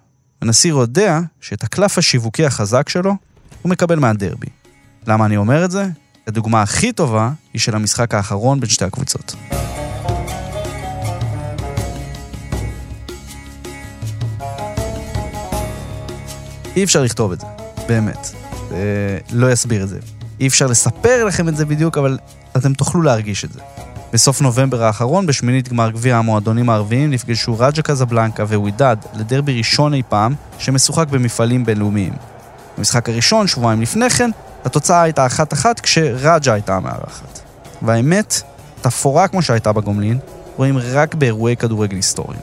הנשיא 0.46 0.70
יודע 0.70 1.20
שאת 1.42 1.64
הקלף 1.64 1.98
השיווקי 1.98 2.46
החזק 2.46 2.90
שלו 2.90 3.16
הוא 3.62 3.70
מקבל 3.70 4.00
מהדרבי. 4.00 4.48
למה 5.08 5.25
אני 5.25 5.38
אומר 5.38 5.66
את 5.66 5.72
זה? 5.72 5.90
הדוגמה 6.28 6.62
הכי 6.62 6.92
טובה 6.92 7.32
היא 7.54 7.60
של 7.60 7.75
המשחק 7.75 8.14
האחרון 8.14 8.60
בין 8.60 8.70
שתי 8.70 8.86
הקבוצות. 8.86 9.36
אי 16.76 16.84
אפשר 16.84 17.04
לכתוב 17.04 17.32
את 17.32 17.39
זה, 17.39 17.48
באמת. 17.88 18.30
זה 18.69 19.17
לא 19.32 19.52
יסביר 19.52 19.84
את 19.84 19.89
זה. 19.89 20.00
אי 20.39 20.48
אפשר 20.48 20.67
לספר 20.67 21.26
לכם 21.26 21.50
את 21.50 21.56
זה 21.56 21.65
בדיוק, 21.65 21.98
אבל 21.98 22.17
אתם 22.58 22.74
תוכלו 22.74 23.02
להרגיש 23.02 23.46
את 23.46 23.54
זה. 23.54 23.60
בסוף 24.15 24.41
נובמבר 24.41 24.84
האחרון, 24.84 25.25
בשמינית 25.25 25.69
גמר 25.69 25.89
גביע 25.91 26.17
המועדונים 26.17 26.69
הערביים, 26.69 27.12
נפגשו 27.12 27.60
רג'ה 27.60 27.82
קזבלנקה 27.82 28.43
ווידאד 28.43 29.06
לדרבי 29.13 29.58
ראשון 29.58 29.93
אי 29.93 30.01
פעם, 30.10 30.36
שמשוחק 30.58 31.08
במפעלים 31.08 31.65
בינלאומיים. 31.65 32.13
במשחק 32.78 33.10
הראשון, 33.10 33.47
שבועיים 33.47 33.82
לפני 33.82 34.10
כן, 34.10 34.32
התוצאה 34.65 35.01
הייתה 35.01 35.25
אחת-אחת 35.25 35.80
כשראג'ה 35.80 36.54
הייתה 36.54 36.75
המארחת. 36.75 37.39
והאמת, 37.82 38.41
תפאורה 38.82 39.28
כמו 39.28 39.41
שהייתה 39.41 39.71
בגומלין, 39.71 40.19
רואים 40.58 40.78
רק 40.78 41.15
באירועי 41.15 41.56
כדורגל 41.56 41.95
היסטוריים. 41.95 42.41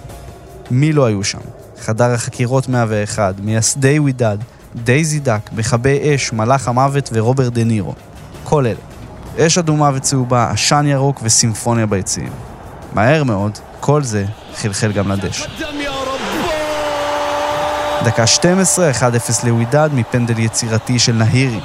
מי 0.70 0.92
לא 0.92 1.06
היו 1.06 1.24
שם? 1.24 1.40
חדר 1.80 2.10
החקירות 2.10 2.68
101, 2.68 3.34
מייסדי 3.40 3.98
ווידאד, 3.98 4.44
דייזי 4.74 5.18
דאק, 5.18 5.50
מכבי 5.52 6.14
אש, 6.14 6.32
מלאך 6.32 6.68
המוות 6.68 7.10
ורוברט 7.12 7.52
דה 7.52 7.64
נירו. 7.64 7.94
כל 8.44 8.66
אלה. 8.66 8.91
אש 9.38 9.58
אדומה 9.58 9.90
וצהובה, 9.94 10.50
עשן 10.50 10.86
ירוק 10.88 11.20
וסימפוניה 11.22 11.86
ביציעים. 11.86 12.32
מהר 12.92 13.24
מאוד, 13.24 13.58
כל 13.80 14.02
זה 14.02 14.24
חלחל 14.56 14.92
גם 14.92 15.12
לדשא. 15.12 15.46
דקה 18.04 18.26
12, 18.26 18.90
1-0 18.90 19.46
לווידד 19.46 19.90
מפנדל 19.92 20.38
יצירתי 20.38 20.98
של 20.98 21.12
נהירי. 21.12 21.60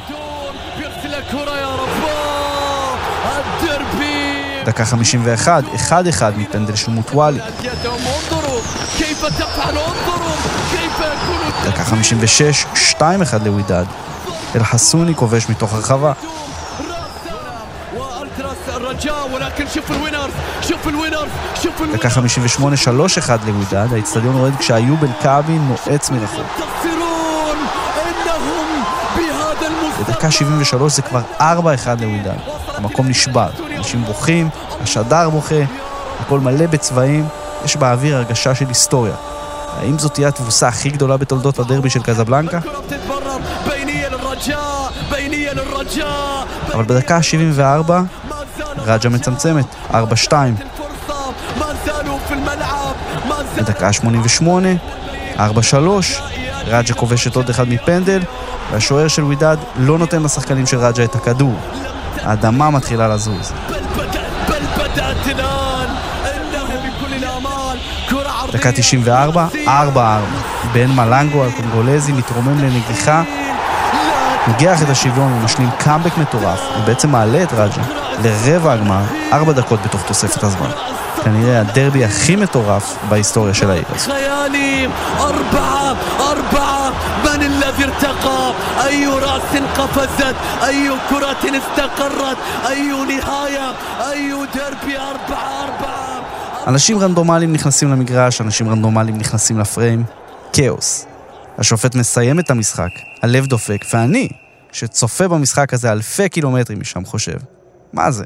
דקה 4.65 4.85
51, 4.85 5.63
1-1 5.89 5.91
מפנדל 6.37 6.75
של 6.75 6.91
מוטואלי. 6.91 7.39
דקה 11.65 11.83
56, 11.83 12.65
2-1 12.99 13.01
לווידד. 13.45 13.85
אל-חסוני 14.55 15.15
כובש 15.15 15.49
מתוך 15.49 15.73
הרחבה. 15.73 16.13
דקה 21.93 22.09
58, 22.09 22.75
3-1 23.27 23.29
לווידד, 23.45 23.93
האיצטדיון 23.93 24.35
רועד 24.35 24.55
כשאיוב 24.59 25.03
אל-כעבי 25.03 25.57
נועץ 25.59 26.09
מרחוק. 26.09 26.45
בדקה 29.99 30.31
73 30.31 30.93
זה 30.93 31.01
כבר 31.01 31.21
4-1 31.39 31.41
לווידד. 31.99 32.37
המקום 32.75 33.07
נשבר, 33.07 33.49
אנשים 33.77 34.03
בוכים, 34.03 34.49
השדר 34.81 35.29
בוכה, 35.29 35.55
הכל 36.19 36.39
מלא 36.39 36.67
בצבעים, 36.67 37.27
יש 37.65 37.75
באוויר 37.75 38.15
הרגשה 38.15 38.55
של 38.55 38.67
היסטוריה. 38.67 39.13
האם 39.79 39.99
זאת 39.99 40.13
תהיה 40.13 40.27
התבוסה 40.27 40.67
הכי 40.67 40.89
גדולה 40.89 41.17
בתולדות 41.17 41.59
הדרבי 41.59 41.89
של 41.89 42.03
קזבלנקה? 42.03 42.59
אבל 46.73 46.83
בדקה 46.83 47.15
ה-74 47.15 47.91
רג'ה 48.87 49.09
מצמצמת, 49.09 49.65
4-2. 49.91 49.93
בדקה 53.57 53.87
ה-88, 53.87 54.47
4-3, 55.37 55.41
רג'ה 56.65 56.93
כובשת 56.93 57.35
עוד 57.35 57.49
אחד 57.49 57.69
מפנדל, 57.69 58.21
והשוער 58.71 59.07
של 59.07 59.23
ווידד 59.23 59.57
לא 59.77 59.97
נותן 59.97 60.23
לשחקנים 60.23 60.65
של 60.65 60.77
רג'ה 60.77 61.03
את 61.03 61.15
הכדור. 61.15 61.55
האדמה 62.23 62.69
מתחילה 62.69 63.07
לזוז. 63.07 63.53
דקה 68.51 68.71
94, 68.71 69.47
4-4. 69.65 69.69
בן 70.73 70.91
מלנגו 70.91 71.45
הקונגולזי 71.45 72.11
מתרומם 72.11 72.59
לנגיחה, 72.59 73.23
נוגח 74.47 74.83
את 74.83 74.89
השוויון 74.89 75.33
ומשלים 75.33 75.69
קאמבק 75.77 76.17
מטורף, 76.17 76.59
ובעצם 76.77 77.11
מעלה 77.11 77.43
את 77.43 77.53
רג'ה 77.53 78.06
לרבע 78.23 78.73
הגמר, 78.73 79.03
ארבע 79.33 79.51
דקות 79.51 79.79
בתוך 79.85 80.01
תוספת 80.07 80.43
הזמן. 80.43 80.69
כנראה 81.23 81.59
הדרבי 81.59 82.05
הכי 82.05 82.35
מטורף 82.35 82.97
בהיסטוריה 83.09 83.53
של 83.53 83.69
העיר 83.69 83.83
הזאת. 83.89 84.11
אנשים 96.67 96.99
רנדומליים 96.99 97.53
נכנסים 97.53 97.91
למגרש, 97.91 98.41
אנשים 98.41 98.69
רנדומליים 98.69 99.17
נכנסים 99.17 99.59
לפריים. 99.59 100.03
כאוס. 100.53 101.05
השופט 101.57 101.95
מסיים 101.95 102.39
את 102.39 102.51
המשחק, 102.51 102.89
הלב 103.23 103.45
דופק, 103.45 103.85
ואני, 103.93 104.29
שצופה 104.71 105.27
במשחק 105.27 105.73
הזה 105.73 105.91
אלפי 105.91 106.29
קילומטרים 106.29 106.79
משם, 106.79 107.05
חושב, 107.05 107.37
מה 107.93 108.11
זה? 108.11 108.25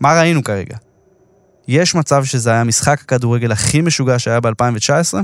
מה 0.00 0.20
ראינו 0.20 0.44
כרגע? 0.44 0.76
יש 1.68 1.94
מצב 1.94 2.24
שזה 2.24 2.50
היה 2.50 2.64
משחק 2.64 3.00
הכדורגל 3.00 3.52
הכי 3.52 3.80
משוגע 3.80 4.18
שהיה 4.18 4.40
ב-2019? 4.40 5.14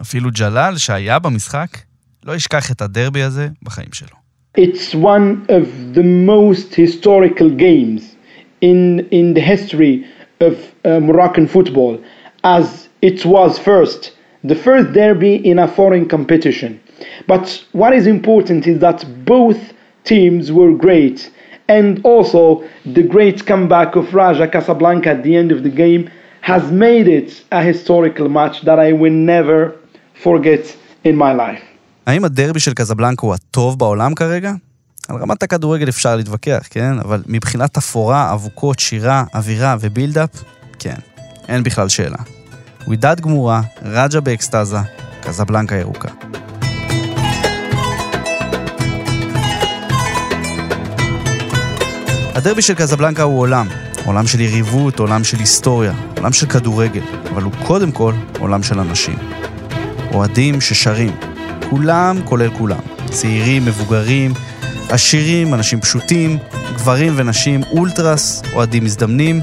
אפילו 0.00 0.30
ג'לאל, 0.30 0.76
שהיה 0.76 1.18
במשחק, 1.18 1.68
לא 2.24 2.34
ישכח 2.34 2.70
את 2.70 2.82
הדרבי 2.82 3.22
הזה 3.22 3.48
בחיים 3.62 3.92
שלו. 3.92 4.20
It's 4.58 4.94
one 4.94 5.46
of 5.48 5.94
the 5.94 6.02
most 6.02 6.74
historical 6.74 7.50
games 7.50 8.02
in, 8.60 9.06
in 9.10 9.34
the 9.34 9.40
history 9.40 10.04
of 10.40 10.54
uh, 10.84 10.98
Moroccan 11.00 11.46
football, 11.46 11.98
as 12.42 12.88
it 13.00 13.24
was 13.24 13.58
first, 13.58 14.12
the 14.42 14.56
first 14.66 14.92
derby 14.92 15.34
in 15.50 15.58
a 15.58 15.68
foreign 15.68 16.08
competition. 16.08 16.80
But 17.26 17.64
what 17.72 17.92
is 17.94 18.06
important 18.06 18.66
is 18.66 18.80
that 18.80 19.04
both 19.24 19.60
teams 20.04 20.50
were 20.50 20.72
great, 20.72 21.30
and 21.76 21.92
also 22.10 22.42
the 22.96 23.04
great 23.14 23.38
comeback 23.50 23.90
of 24.00 24.04
Raja 24.20 24.46
Casablanca 24.54 25.10
at 25.16 25.22
the 25.26 25.34
end 25.40 25.50
of 25.56 25.60
the 25.66 25.74
game 25.82 26.02
has 26.50 26.62
made 26.86 27.06
it 27.18 27.28
a 27.58 27.62
historical 27.70 28.28
match 28.38 28.56
that 28.68 28.78
I 28.88 28.90
will 29.00 29.18
never 29.34 29.58
forget 30.24 30.64
in 31.04 31.16
my 31.16 31.32
life. 31.32 31.62
האם 32.06 32.24
הדרבי 32.24 32.60
של 32.60 32.74
קזבלנקה 32.74 33.26
הוא 33.26 33.34
הטוב 33.34 33.78
בעולם 33.78 34.14
כרגע? 34.14 34.52
על 35.08 35.16
רמת 35.16 35.42
הכדורגל 35.42 35.88
אפשר 35.88 36.16
להתווכח, 36.16 36.66
כן? 36.70 36.98
אבל 37.04 37.22
מבחינת 37.26 37.74
תפאורה, 37.74 38.32
אבוקות, 38.32 38.78
שירה, 38.78 39.24
אווירה 39.34 39.76
ובילדאפ, 39.80 40.30
כן, 40.78 40.94
אין 41.48 41.62
בכלל 41.62 41.88
שאלה. 41.88 42.18
ווידד 42.86 43.20
גמורה, 43.20 43.60
רג'ה 43.82 44.20
באקסטזה, 44.20 44.78
קזבלנקה 45.22 45.76
ירוקה. 45.76 46.08
הדרבי 52.34 52.62
של 52.62 52.74
קזבלנקה 52.74 53.22
הוא 53.22 53.40
עולם. 53.40 53.68
עולם 54.04 54.26
של 54.26 54.40
יריבות, 54.40 54.98
עולם 54.98 55.24
של 55.24 55.38
היסטוריה, 55.38 55.92
עולם 56.16 56.32
של 56.32 56.46
כדורגל, 56.46 57.02
אבל 57.30 57.42
הוא 57.42 57.52
קודם 57.66 57.92
כל 57.92 58.14
עולם 58.38 58.62
של 58.62 58.80
אנשים. 58.80 59.18
אוהדים 60.14 60.60
ששרים, 60.60 61.16
כולם 61.70 62.18
כולל 62.24 62.50
כולם. 62.58 62.78
צעירים, 63.10 63.64
מבוגרים, 63.64 64.32
עשירים, 64.88 65.54
אנשים 65.54 65.80
פשוטים, 65.80 66.38
גברים 66.74 67.12
ונשים, 67.16 67.60
אולטרס, 67.70 68.42
אוהדים 68.52 68.84
מזדמנים, 68.84 69.40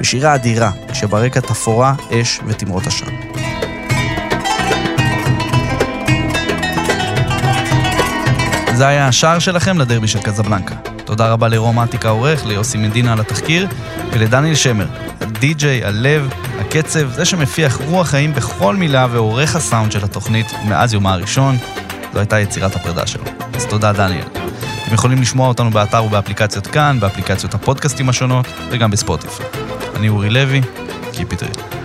ושירה 0.00 0.34
אדירה, 0.34 0.70
כשברקע 0.92 1.40
תפאורה, 1.40 1.94
אש 2.12 2.40
ותמרות 2.46 2.86
עשן. 2.86 3.06
זה 8.74 8.86
היה 8.86 9.08
השער 9.08 9.38
שלכם 9.38 9.78
לדרבי 9.78 10.08
של 10.08 10.18
קזבלנקה. 10.18 10.89
תודה 11.10 11.32
רבה 11.32 11.48
לרום 11.48 11.78
עתיק 11.78 12.06
העורך, 12.06 12.46
ליוסי 12.46 12.78
מדינה 12.78 13.12
על 13.12 13.20
התחקיר, 13.20 13.66
ולדניאל 14.12 14.54
שמר, 14.54 14.86
הדי-ג'יי, 15.20 15.84
הלב, 15.84 16.28
הקצב, 16.60 17.10
זה 17.10 17.24
שמפיח 17.24 17.80
רוח 17.80 18.08
חיים 18.08 18.34
בכל 18.34 18.76
מילה 18.76 19.06
ועורך 19.10 19.56
הסאונד 19.56 19.92
של 19.92 20.04
התוכנית 20.04 20.46
מאז 20.68 20.94
יומה 20.94 21.12
הראשון. 21.12 21.56
זו 22.12 22.18
הייתה 22.18 22.40
יצירת 22.40 22.76
הפרידה 22.76 23.06
שלו. 23.06 23.24
אז 23.54 23.66
תודה, 23.66 23.92
דניאל. 23.92 24.26
אתם 24.84 24.94
יכולים 24.94 25.22
לשמוע 25.22 25.48
אותנו 25.48 25.70
באתר 25.70 26.04
ובאפליקציות 26.04 26.66
כאן, 26.66 27.00
באפליקציות 27.00 27.54
הפודקאסטים 27.54 28.08
השונות, 28.08 28.46
וגם 28.70 28.90
בספוטיפיי. 28.90 29.46
אני 29.96 30.08
אורי 30.08 30.30
לוי, 30.30 30.60
Keep 31.12 31.32
it 31.32 31.42
real. 31.42 31.79